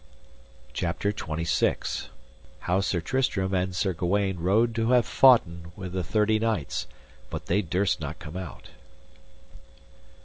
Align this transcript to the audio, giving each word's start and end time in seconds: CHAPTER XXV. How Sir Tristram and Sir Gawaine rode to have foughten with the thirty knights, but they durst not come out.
CHAPTER 0.73 1.11
XXV. 1.13 2.07
How 2.61 2.81
Sir 2.81 3.01
Tristram 3.01 3.53
and 3.53 3.75
Sir 3.75 3.93
Gawaine 3.93 4.39
rode 4.39 4.73
to 4.73 4.89
have 4.89 5.05
foughten 5.05 5.71
with 5.75 5.93
the 5.93 6.03
thirty 6.03 6.39
knights, 6.39 6.87
but 7.29 7.45
they 7.45 7.61
durst 7.61 8.01
not 8.01 8.17
come 8.17 8.35
out. 8.35 8.69